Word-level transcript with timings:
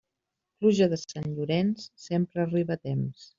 Pluja 0.61 0.87
de 0.93 0.99
Sant 1.01 1.27
Llorenç, 1.35 1.85
sempre 2.07 2.43
arriba 2.47 2.79
a 2.79 2.85
temps. 2.89 3.29